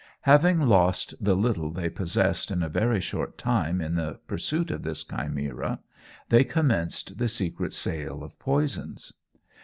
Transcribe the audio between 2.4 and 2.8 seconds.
in a